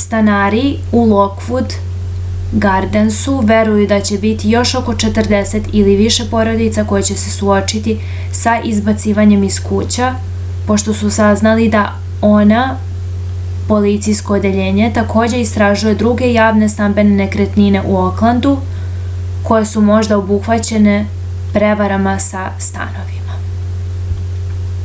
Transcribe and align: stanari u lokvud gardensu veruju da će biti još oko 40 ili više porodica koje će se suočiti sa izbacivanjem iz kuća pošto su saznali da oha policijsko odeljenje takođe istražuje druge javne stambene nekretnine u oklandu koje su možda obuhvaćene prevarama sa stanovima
stanari 0.00 0.62
u 1.02 1.02
lokvud 1.10 1.74
gardensu 2.64 3.36
veruju 3.50 3.86
da 3.92 3.98
će 4.08 4.18
biti 4.24 4.50
još 4.54 4.72
oko 4.80 4.94
40 5.04 5.70
ili 5.82 5.94
više 6.00 6.26
porodica 6.32 6.84
koje 6.90 7.06
će 7.10 7.16
se 7.20 7.30
suočiti 7.36 7.94
sa 8.40 8.56
izbacivanjem 8.72 9.46
iz 9.48 9.56
kuća 9.68 10.08
pošto 10.66 10.96
su 10.98 11.12
saznali 11.16 11.68
da 11.76 11.84
oha 12.32 12.64
policijsko 13.72 14.34
odeljenje 14.40 14.90
takođe 15.00 15.40
istražuje 15.46 15.94
druge 16.04 16.32
javne 16.34 16.68
stambene 16.74 17.16
nekretnine 17.22 17.82
u 17.94 17.98
oklandu 18.02 18.56
koje 19.48 19.70
su 19.72 19.86
možda 19.92 20.20
obuhvaćene 20.24 20.98
prevarama 21.56 22.18
sa 22.30 22.44
stanovima 22.68 23.42